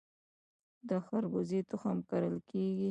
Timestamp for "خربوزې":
1.05-1.59